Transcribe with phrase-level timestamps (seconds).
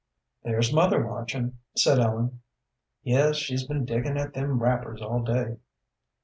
[0.41, 2.41] "There's mother watching," said Ellen.
[3.03, 5.57] "Yes, she's been diggin' at them wrappers all day."